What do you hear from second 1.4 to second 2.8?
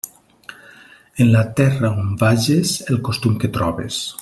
terra on vages,